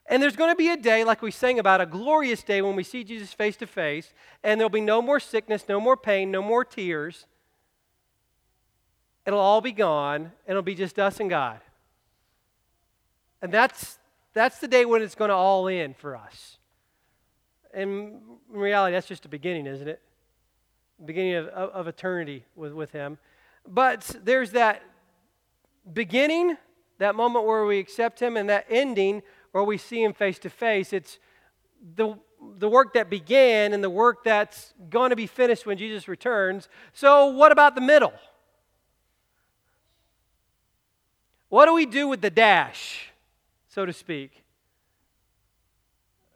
[0.10, 2.76] And there's going to be a day, like we sang about, a glorious day when
[2.76, 4.12] we see Jesus face to face,
[4.43, 7.28] and there'll be no more sickness, no more pain, no more tears.
[9.28, 11.60] It'll all be gone, and it'll be just us and God.
[13.43, 14.00] And that's,
[14.34, 16.58] that's the day when it's going to all end for us.
[17.72, 18.19] And
[18.52, 20.02] in reality, that's just the beginning, isn't it?
[21.06, 23.19] Beginning of, of, of eternity with, with Him.
[23.67, 24.82] But there's that
[25.93, 26.58] beginning,
[26.98, 29.22] that moment where we accept Him, and that ending
[29.53, 30.93] or we see him face to face.
[30.93, 31.19] It's
[31.95, 32.15] the,
[32.57, 36.69] the work that began and the work that's going to be finished when Jesus returns.
[36.93, 38.13] So, what about the middle?
[41.49, 43.09] What do we do with the dash,
[43.67, 44.43] so to speak?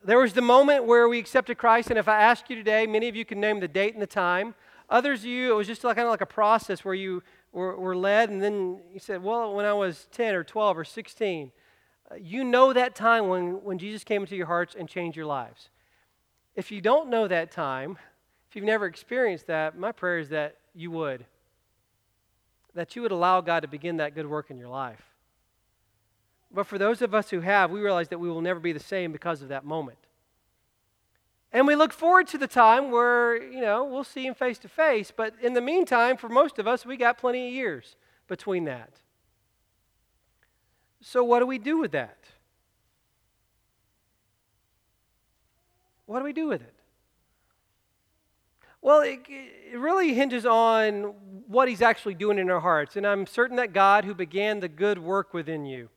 [0.03, 3.07] There was the moment where we accepted Christ, and if I ask you today, many
[3.07, 4.55] of you can name the date and the time.
[4.89, 7.77] Others of you, it was just like, kind of like a process where you were,
[7.77, 11.51] were led, and then you said, Well, when I was 10 or 12 or 16
[12.19, 15.69] you know that time when, when Jesus came into your hearts and changed your lives.
[16.55, 17.97] If you don't know that time,
[18.49, 21.25] if you've never experienced that, my prayer is that you would.
[22.75, 25.01] That you would allow God to begin that good work in your life.
[26.53, 28.79] But for those of us who have, we realize that we will never be the
[28.79, 29.97] same because of that moment.
[31.51, 34.67] And we look forward to the time where, you know, we'll see him face to
[34.67, 35.11] face.
[35.15, 37.95] But in the meantime, for most of us, we got plenty of years
[38.27, 38.89] between that.
[41.05, 42.17] So, what do we do with that?
[46.05, 46.73] What do we do with it?
[48.81, 51.13] Well, it, it, really hinges on
[51.47, 52.95] what He's actually doing in our hearts.
[52.95, 55.89] And I'm certain that God, who began the good work within you,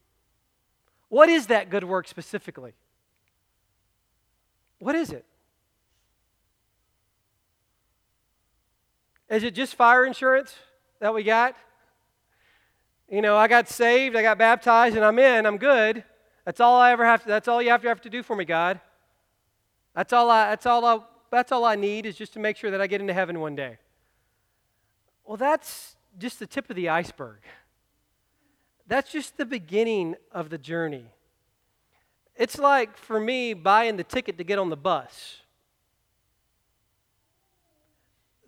[1.08, 2.74] what is that good work specifically?
[4.80, 5.24] What is it?
[9.30, 10.54] Is it just fire insurance
[10.98, 11.54] that we got?
[13.08, 16.02] You know, I got saved, I got baptized, and I'm in, I'm good.
[16.44, 18.34] That's all I ever have to, that's all you have to have to do for
[18.34, 18.80] me, God.
[19.94, 20.98] That's all I that's all I
[21.30, 23.56] that's all I need is just to make sure that I get into heaven one
[23.56, 23.78] day.
[25.24, 27.40] Well, that's just the tip of the iceberg.
[28.86, 31.06] That's just the beginning of the journey.
[32.36, 35.38] It's like for me buying the ticket to get on the bus.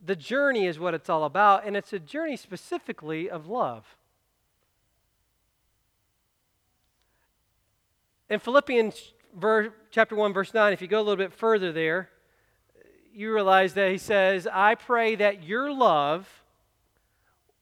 [0.05, 3.98] The journey is what it's all about, and it's a journey specifically of love.
[8.31, 12.11] In Philippians verse, chapter 1, verse 9, if you go a little bit further there,
[13.15, 16.29] you realize that he says, I pray that your love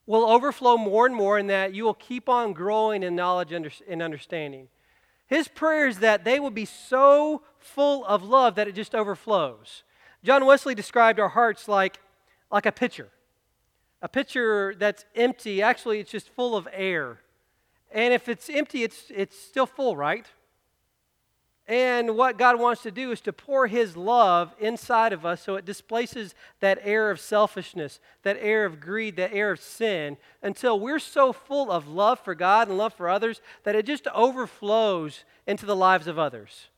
[0.06, 4.02] will overflow more and more and that you will keep on growing in knowledge and
[4.02, 4.68] understanding.
[5.28, 9.84] His prayer is that they will be so full of love that it just overflows.
[10.24, 12.00] John Wesley described our hearts like,
[12.50, 13.08] like a pitcher.
[14.02, 17.20] A pitcher that's empty, actually, it's just full of air.
[17.90, 20.26] And if it's empty, it's, it's still full, right?
[21.68, 25.56] And what God wants to do is to pour His love inside of us so
[25.56, 30.78] it displaces that air of selfishness, that air of greed, that air of sin, until
[30.78, 35.24] we're so full of love for God and love for others that it just overflows
[35.44, 36.68] into the lives of others.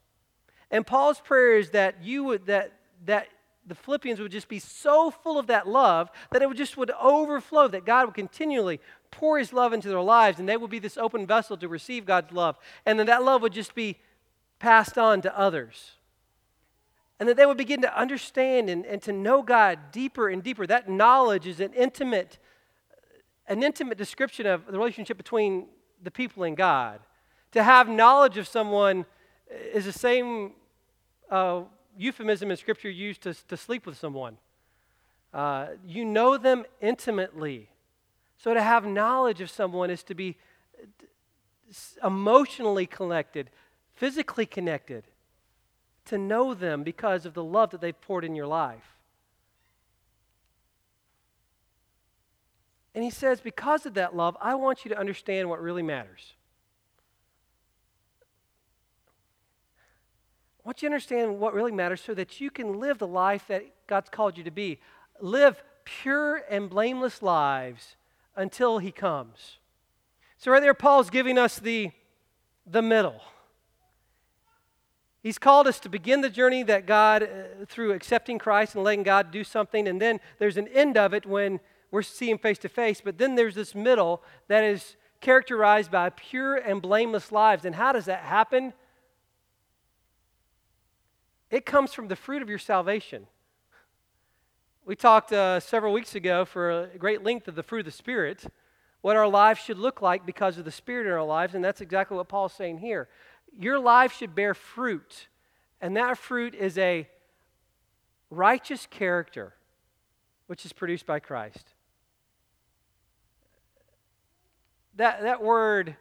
[0.70, 2.72] And Paul's prayer is that you would, that,
[3.04, 3.28] that
[3.66, 6.90] the Philippians would just be so full of that love that it would just would
[6.92, 10.78] overflow, that God would continually pour His love into their lives, and they would be
[10.78, 12.56] this open vessel to receive God's love.
[12.86, 13.98] And then that love would just be
[14.58, 15.92] passed on to others.
[17.20, 20.66] And that they would begin to understand and, and to know God deeper and deeper.
[20.66, 22.38] That knowledge is an intimate,
[23.48, 25.66] an intimate description of the relationship between
[26.02, 27.00] the people and God.
[27.52, 29.04] To have knowledge of someone
[29.72, 30.52] is the same
[31.30, 31.62] uh,
[31.96, 34.36] euphemism in Scripture used to, to sleep with someone.
[35.34, 37.68] Uh, you know them intimately.
[38.36, 40.36] So to have knowledge of someone is to be
[42.02, 43.50] emotionally connected,
[43.98, 45.04] physically connected,
[46.04, 48.96] to know them because of the love that they've poured in your life.
[52.94, 56.34] And he says, because of that love, I want you to understand what really matters.
[60.64, 63.46] I want you to understand what really matters so that you can live the life
[63.48, 64.78] that God's called you to be.
[65.20, 67.96] Live pure and blameless lives
[68.36, 69.58] until He comes.
[70.38, 71.90] So, right there, Paul's giving us the,
[72.66, 73.20] the middle.
[75.22, 77.26] He's called us to begin the journey that God, uh,
[77.66, 81.26] through accepting Christ and letting God do something, and then there's an end of it
[81.26, 83.00] when we're seeing face to face.
[83.00, 87.64] But then there's this middle that is characterized by pure and blameless lives.
[87.64, 88.72] And how does that happen?
[91.50, 93.26] It comes from the fruit of your salvation.
[94.84, 97.90] We talked uh, several weeks ago for a great length of the fruit of the
[97.90, 98.44] Spirit,
[99.00, 101.80] what our lives should look like because of the Spirit in our lives, and that's
[101.80, 103.08] exactly what Paul's saying here
[103.56, 105.28] your life should bear fruit,
[105.80, 107.08] and that fruit is a
[108.30, 109.54] righteous character,
[110.46, 111.74] which is produced by Christ.
[114.96, 115.96] That, that word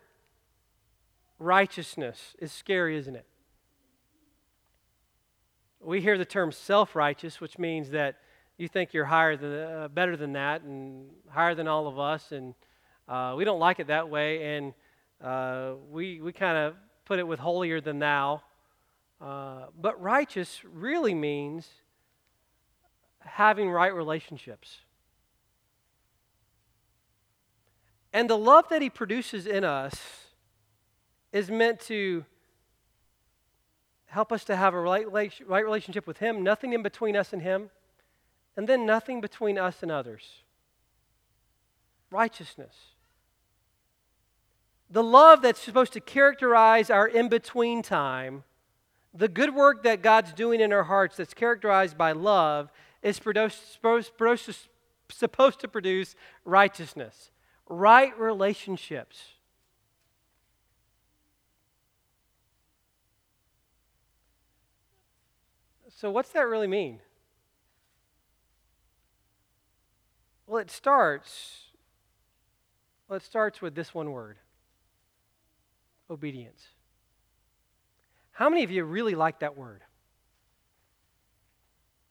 [1.39, 3.25] righteousness is scary, isn't it?
[5.79, 8.17] We hear the term self righteous, which means that
[8.57, 12.31] you think you're higher than, uh, better than that and higher than all of us,
[12.31, 12.55] and
[13.07, 14.73] uh, we don't like it that way, and
[15.23, 16.75] uh, we, we kind of
[17.07, 18.41] put it with holier than thou.
[19.21, 21.67] Uh, but righteous really means
[23.19, 24.79] having right relationships.
[28.11, 29.95] And the love that he produces in us
[31.31, 32.25] is meant to
[34.07, 35.07] help us to have a right
[35.47, 37.69] relationship with him, nothing in between us and him,
[38.55, 40.23] and then nothing between us and others.
[42.11, 42.73] Righteousness.
[44.89, 48.43] The love that's supposed to characterize our in between time,
[49.13, 52.71] the good work that God's doing in our hearts that's characterized by love,
[53.03, 54.11] is supposed
[55.59, 57.31] to produce righteousness,
[57.67, 59.33] right relationships.
[65.89, 66.99] So, what's that really mean?
[70.45, 71.63] Well, it starts.
[73.09, 74.37] Well, it starts with this one word
[76.09, 76.61] obedience.
[78.31, 79.81] How many of you really like that word?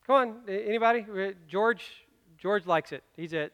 [0.06, 1.04] Come on, anybody?
[1.08, 1.84] Uh, George,
[2.38, 3.02] George likes it.
[3.16, 3.52] He's it.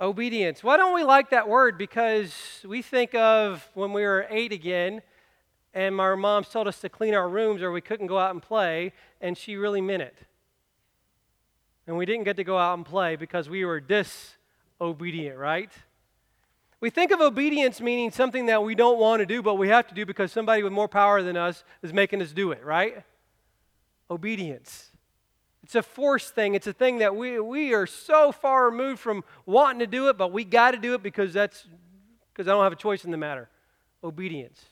[0.00, 0.62] Obedience.
[0.62, 1.78] Why don't we like that word?
[1.78, 2.32] Because
[2.66, 5.02] we think of when we were eight again,
[5.74, 8.42] and our moms told us to clean our rooms or we couldn't go out and
[8.42, 10.16] play, and she really meant it.
[11.86, 15.72] And we didn't get to go out and play because we were disobedient, right?
[16.80, 19.88] We think of obedience meaning something that we don't want to do, but we have
[19.88, 23.02] to do because somebody with more power than us is making us do it, right?
[24.10, 24.92] Obedience.
[25.64, 26.54] It's a force thing.
[26.54, 30.16] It's a thing that we, we are so far removed from wanting to do it,
[30.16, 31.66] but we got to do it because that's
[32.32, 33.48] because I don't have a choice in the matter.
[34.04, 34.64] Obedience.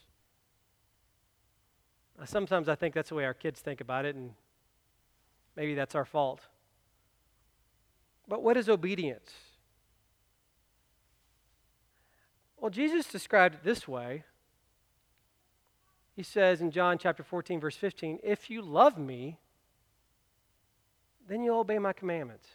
[2.25, 4.31] Sometimes I think that's the way our kids think about it, and
[5.57, 6.41] maybe that's our fault.
[8.29, 9.33] But what is obedience?
[12.67, 14.25] Well, Jesus described it this way.
[16.17, 19.39] He says in John chapter 14, verse 15, If you love me,
[21.29, 22.49] then you'll obey my commandments.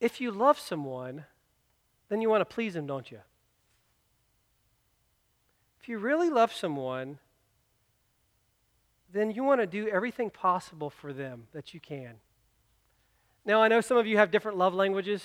[0.00, 1.24] If you love someone,
[2.10, 3.20] then you want to please them, don't you?
[5.80, 7.20] If you really love someone,
[9.10, 12.16] then you want to do everything possible for them that you can.
[13.44, 15.22] Now, I know some of you have different love languages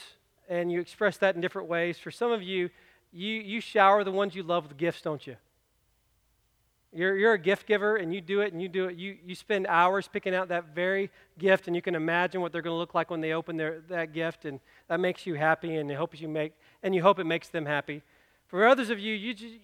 [0.48, 1.98] and you express that in different ways.
[1.98, 2.70] For some of you,
[3.12, 5.36] you, you shower the ones you love with gifts, don't you?
[6.94, 8.96] You're, you're a gift giver and you do it and you do it.
[8.96, 12.62] You, you spend hours picking out that very gift and you can imagine what they're
[12.62, 15.76] going to look like when they open their, that gift and that makes you happy
[15.76, 18.02] and it hopes you make, and you hope it makes them happy.
[18.48, 19.56] For others of you, you just,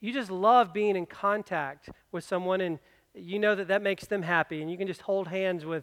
[0.00, 2.78] you just love being in contact with someone and
[3.12, 5.82] you know that that makes them happy and you can just hold hands with,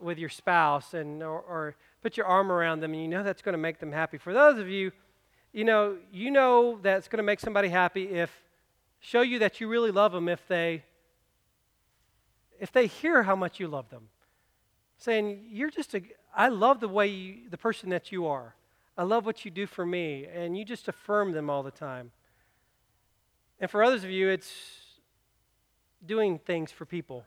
[0.00, 3.42] with your spouse and, or, or put your arm around them and you know that's
[3.42, 4.18] going to make them happy.
[4.18, 4.92] For those of you,
[5.52, 8.30] you know, you know that's going to make somebody happy if
[9.00, 10.82] show you that you really love them if they
[12.58, 14.08] if they hear how much you love them.
[14.98, 16.02] Saying you're just a
[16.34, 18.54] i love the way you the person that you are.
[18.96, 22.10] I love what you do for me and you just affirm them all the time.
[23.60, 24.52] And for others of you it's
[26.04, 27.24] doing things for people.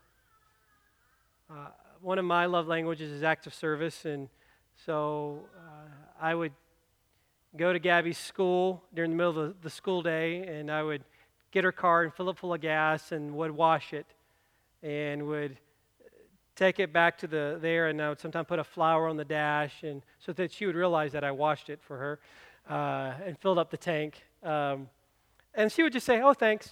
[1.50, 1.68] Uh,
[2.00, 4.28] one of my love languages is acts of service and
[4.86, 5.88] so uh,
[6.20, 6.52] i would
[7.56, 11.02] go to gabby's school during the middle of the, school day and i would
[11.50, 14.06] get her car and fill it full of gas and would wash it
[14.82, 15.56] and would
[16.54, 19.24] take it back to the there and I would sometimes put a flower on the
[19.24, 22.18] dash and so that she would realize that I washed it for her
[22.68, 24.24] uh, and filled up the tank.
[24.42, 24.88] Um,
[25.54, 26.70] and she would just say, "Oh, thanks."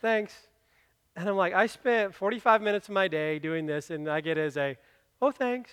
[0.00, 0.48] Thanks.
[1.14, 4.38] And I'm like, I spent 45 minutes of my day doing this, and I get
[4.38, 4.76] as a,
[5.20, 5.70] oh, thanks.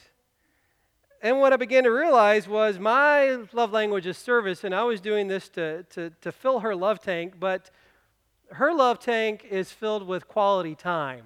[1.21, 5.01] And what I began to realize was my love language is service, and I was
[5.01, 7.69] doing this to, to, to fill her love tank, but
[8.51, 11.25] her love tank is filled with quality time.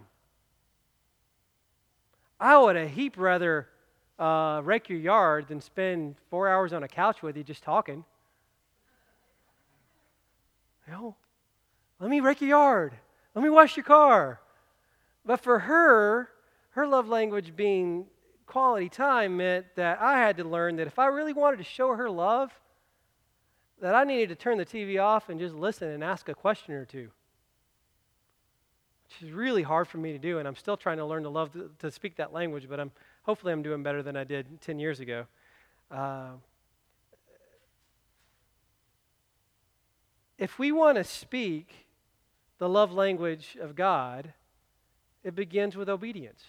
[2.40, 3.70] I would a heap rather
[4.20, 8.04] uh, rake your yard than spend four hours on a couch with you just talking.
[10.88, 11.16] You know,
[12.00, 12.94] let me rake your yard.
[13.36, 14.40] Let me wash your car.
[15.26, 16.30] But for her,
[16.72, 18.06] her love language being
[18.46, 21.96] quality time meant that I had to learn that if I really wanted to show
[21.96, 22.52] her love,
[23.82, 26.74] that I needed to turn the TV off and just listen and ask a question
[26.74, 27.10] or two.
[29.06, 31.30] Which is really hard for me to do, and I'm still trying to learn to
[31.30, 32.92] love to, to speak that language, but I'm
[33.24, 35.26] hopefully I'm doing better than I did 10 years ago.
[35.92, 36.32] Uh,
[40.38, 41.83] if we want to speak
[42.60, 44.34] the love language of God,
[45.24, 46.44] it begins with obedience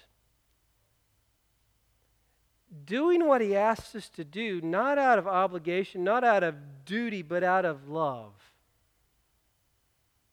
[2.86, 7.22] doing what he asks us to do, not out of obligation, not out of duty,
[7.22, 8.32] but out of love.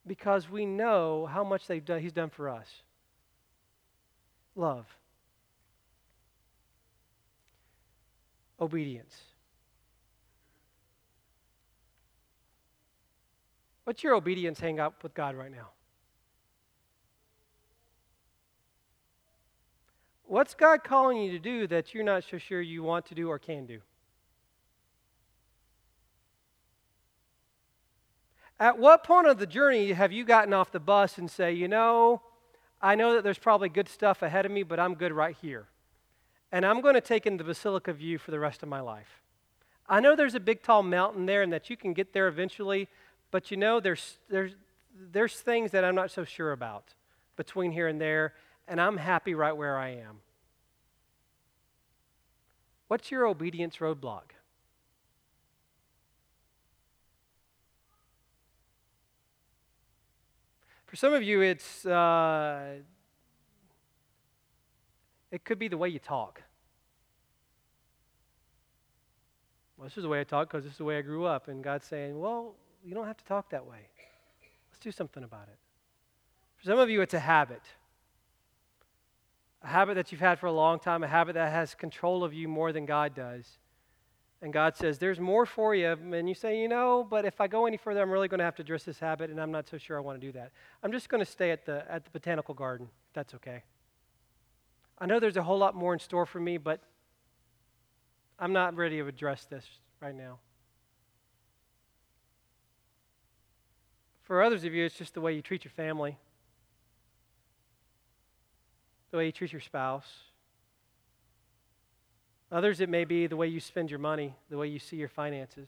[0.06, 2.68] Because we know how much they've done, he's done for us.
[4.56, 4.86] Love.
[8.60, 9.16] Obedience.
[13.84, 15.70] What's your obedience hang up with God right now?
[20.26, 23.30] What's God calling you to do that you're not so sure you want to do
[23.30, 23.82] or can do?
[28.60, 31.68] At what point of the journey have you gotten off the bus and say, you
[31.68, 32.22] know,
[32.80, 35.68] I know that there's probably good stuff ahead of me, but I'm good right here.
[36.52, 39.22] And I'm going to take in the Basilica view for the rest of my life.
[39.90, 42.88] I know there's a big tall mountain there and that you can get there eventually,
[43.32, 44.52] but you know, there's, there's,
[44.94, 46.94] there's things that I'm not so sure about
[47.36, 48.34] between here and there
[48.68, 50.22] and I'm happy right where I am.
[52.88, 54.32] What's your obedience roadblock?
[60.86, 62.80] For some of you, it's uh,
[65.32, 66.42] it could be the way you talk.
[69.78, 71.48] Well, this is the way I talk because this is the way I grew up,
[71.48, 73.90] and God's saying, "Well, you don't have to talk that way.
[74.70, 75.58] Let's do something about it."
[76.58, 77.62] For some of you, it's a habit
[79.64, 82.34] a habit that you've had for a long time, a habit that has control of
[82.34, 83.60] you more than God does.
[84.42, 85.92] And God says, There's more for you.
[85.92, 88.44] And you say, You know, but if I go any further, I'm really going to
[88.44, 90.52] have to address this habit, and I'm not so sure I want to do that.
[90.82, 92.88] I'm just going to stay at the, at the botanical garden.
[92.88, 93.64] if That's okay.
[94.98, 96.80] I know there's a whole lot more in store for me, but
[98.40, 99.66] I'm not ready to address this
[100.00, 100.40] right now.
[104.32, 106.18] For others of you, it's just the way you treat your family
[109.12, 110.08] the way you treat your spouse.
[112.50, 115.10] Others, it may be the way you spend your money, the way you see your
[115.10, 115.68] finances.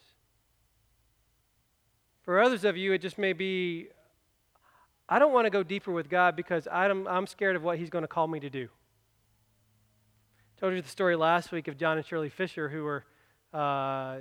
[2.22, 3.90] For others of you, it just may be
[5.10, 7.90] I don't want to go deeper with God because I'm, I'm scared of what He's
[7.90, 8.70] going to call me to do.
[10.56, 13.04] I told you the story last week of John and Shirley Fisher, who were
[13.54, 14.20] uh,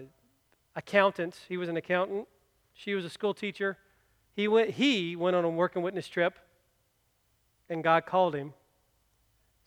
[0.75, 1.39] accountants.
[1.49, 2.27] He was an accountant,
[2.75, 3.79] she was a school teacher.
[4.35, 6.39] He went, he went on a Work and Witness trip,
[7.69, 8.55] and God called him.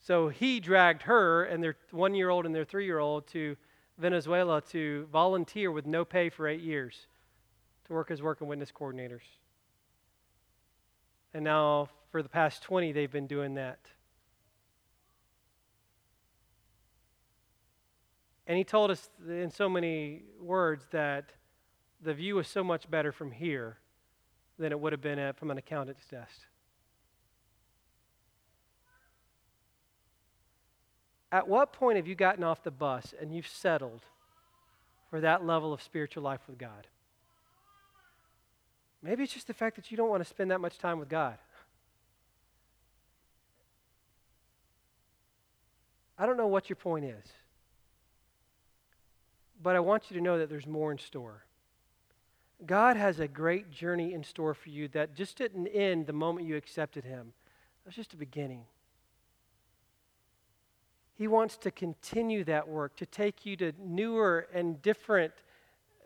[0.01, 3.55] So he dragged her and their one year old and their three year old to
[3.97, 7.07] Venezuela to volunteer with no pay for eight years
[7.85, 9.21] to work as Work and Witness coordinators.
[11.33, 13.79] And now, for the past 20, they've been doing that.
[18.47, 21.31] And he told us in so many words that
[22.01, 23.79] the view is so much better from here
[24.57, 26.41] than it would have been at, from an accountant's desk.
[31.31, 34.01] At what point have you gotten off the bus and you've settled
[35.09, 36.87] for that level of spiritual life with God?
[39.01, 41.09] Maybe it's just the fact that you don't want to spend that much time with
[41.09, 41.37] God.
[46.17, 47.25] I don't know what your point is,
[49.61, 51.43] but I want you to know that there's more in store.
[52.67, 56.47] God has a great journey in store for you that just didn't end the moment
[56.47, 57.33] you accepted Him.
[57.85, 58.63] Was just a beginning.
[61.13, 65.33] He wants to continue that work, to take you to newer and different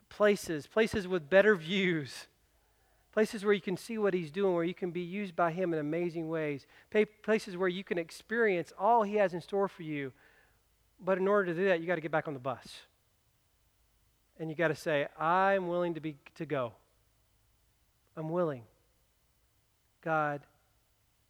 [0.09, 2.27] places, places with better views,
[3.11, 5.73] places where you can see what He's doing, where you can be used by Him
[5.73, 6.67] in amazing ways,
[7.23, 10.11] places where you can experience all He has in store for you.
[10.99, 12.81] But in order to do that, you got to get back on the bus
[14.39, 16.73] and you got to say, I'm willing to be to go.
[18.15, 18.63] I'm willing.
[20.01, 20.41] God,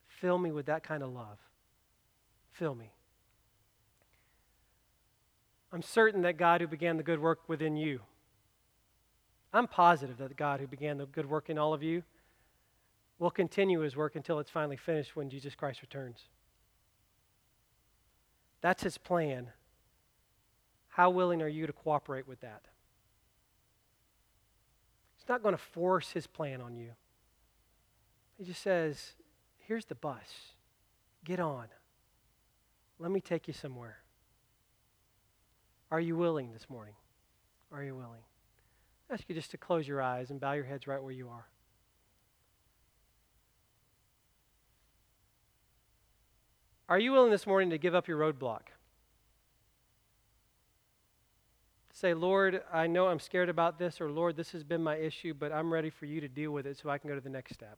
[0.07, 1.37] fill me with that kind of love.
[2.51, 2.91] Fill me.
[5.71, 8.01] I'm certain that God who began the good work within you,
[9.53, 12.03] I'm positive that God who began the good work in all of you
[13.17, 16.19] will continue his work until it's finally finished when Jesus Christ returns.
[18.61, 19.47] That's his plan.
[20.89, 22.61] How willing are you to cooperate with that?
[25.29, 26.91] Not going to force his plan on you.
[28.37, 29.13] He just says,
[29.59, 30.53] Here's the bus.
[31.23, 31.67] Get on.
[32.97, 33.97] Let me take you somewhere.
[35.91, 36.95] Are you willing this morning?
[37.71, 38.21] Are you willing?
[39.09, 41.29] I ask you just to close your eyes and bow your heads right where you
[41.29, 41.45] are.
[46.87, 48.61] Are you willing this morning to give up your roadblock?
[51.99, 55.33] Say, Lord, I know I'm scared about this, or Lord, this has been my issue,
[55.33, 57.29] but I'm ready for you to deal with it so I can go to the
[57.29, 57.77] next step.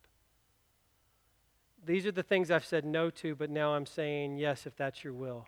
[1.83, 5.03] These are the things I've said no to, but now I'm saying yes if that's
[5.03, 5.47] your will.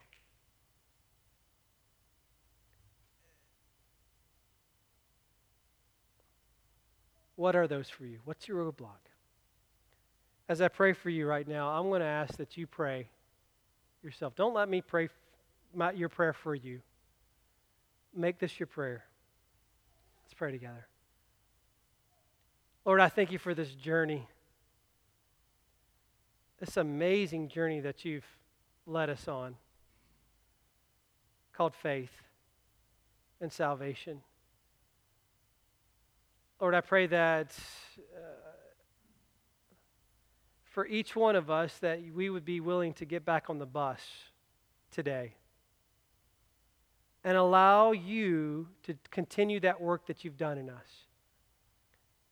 [7.35, 8.19] What are those for you?
[8.25, 8.89] What's your roadblock?
[10.49, 13.07] As I pray for you right now, I'm going to ask that you pray
[14.03, 14.35] yourself.
[14.35, 15.09] Don't let me pray
[15.75, 16.81] my, your prayer for you
[18.15, 19.03] make this your prayer.
[20.23, 20.87] Let's pray together.
[22.85, 24.27] Lord, I thank you for this journey,
[26.59, 28.25] this amazing journey that you've
[28.85, 29.55] led us on
[31.53, 32.11] called faith
[33.39, 34.21] and salvation.
[36.59, 37.55] Lord, I pray that
[38.15, 38.19] uh,
[40.65, 43.65] for each one of us that we would be willing to get back on the
[43.65, 44.01] bus
[44.91, 45.35] today
[47.23, 51.07] and allow you to continue that work that you've done in us.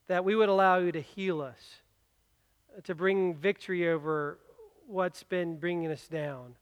[0.08, 1.82] That we would allow you to heal us,
[2.84, 4.38] to bring victory over
[4.88, 6.56] what's been bringing us down,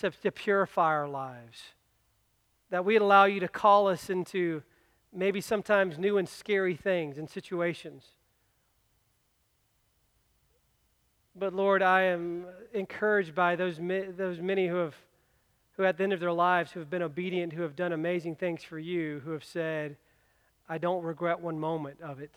[0.00, 1.62] to, to purify our lives.
[2.70, 4.62] That we'd allow you to call us into
[5.12, 8.04] maybe sometimes new and scary things and situations.
[11.34, 14.94] But Lord, I am encouraged by those, those many who have
[15.76, 18.36] who at the end of their lives who have been obedient, who have done amazing
[18.36, 19.96] things for you, who have said,
[20.68, 22.34] I don't regret one moment of it.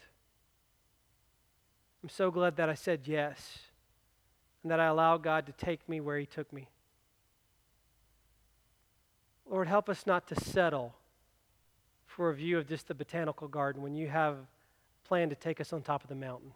[2.02, 3.60] I'm so glad that I said yes
[4.64, 6.70] and that I allowed God to take me where He took me.
[9.50, 10.96] Lord, help us not to settle
[12.06, 14.38] for a view of just the botanical garden when you have
[15.04, 16.52] planned to take us on top of the mountain.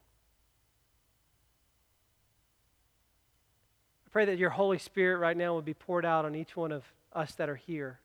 [4.09, 6.71] I pray that your Holy Spirit right now would be poured out on each one
[6.71, 6.83] of
[7.13, 7.99] us that are here.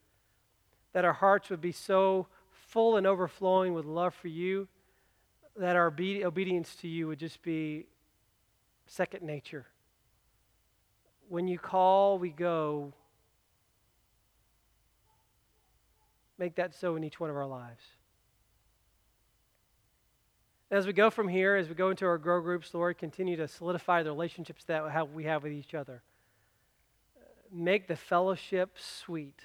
[0.92, 4.68] That our hearts would be so full and overflowing with love for you
[5.57, 7.86] that our obedience to you would just be
[8.86, 9.64] second nature.
[11.30, 12.92] When you call, we go.
[16.36, 17.82] Make that so in each one of our lives.
[20.75, 23.47] As we go from here, as we go into our grow groups, Lord, continue to
[23.47, 26.03] solidify the relationships that we have with each other.
[27.53, 29.39] Make the fellowship sweet.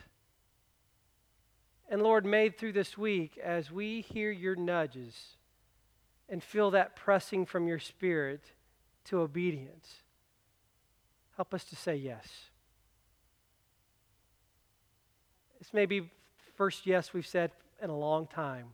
[1.88, 5.38] And Lord, made through this week, as we hear your nudges,
[6.28, 8.42] and feel that pressing from your spirit
[9.06, 9.98] to obedience,
[11.36, 12.28] help us to say yes.
[15.60, 16.10] This may be
[16.56, 17.52] first yes we've said
[17.84, 18.74] in a long time,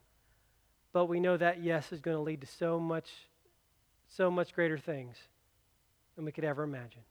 [0.95, 3.09] but we know that yes is going to lead to so much,
[4.07, 5.17] so much greater things
[6.15, 7.01] than we could ever imagine.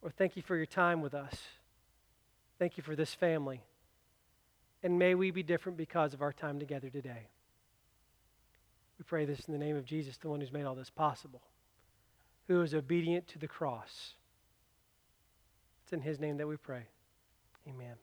[0.00, 1.34] Or thank you for your time with us.
[2.58, 3.60] Thank you for this family.
[4.82, 7.28] And may we be different because of our time together today.
[8.98, 11.42] We pray this in the name of Jesus, the one who's made all this possible,
[12.48, 14.14] who is obedient to the cross.
[15.84, 16.84] It's in his name that we pray.
[17.68, 17.96] Amen.